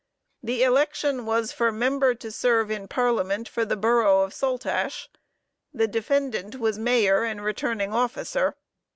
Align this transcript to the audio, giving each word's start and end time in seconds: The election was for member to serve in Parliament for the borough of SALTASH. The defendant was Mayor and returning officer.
The 0.41 0.63
election 0.63 1.27
was 1.27 1.51
for 1.51 1.71
member 1.71 2.15
to 2.15 2.31
serve 2.31 2.71
in 2.71 2.87
Parliament 2.87 3.47
for 3.47 3.65
the 3.65 3.77
borough 3.77 4.21
of 4.21 4.33
SALTASH. 4.33 5.09
The 5.75 5.87
defendant 5.87 6.55
was 6.55 6.79
Mayor 6.79 7.23
and 7.23 7.43
returning 7.43 7.93
officer. 7.93 8.55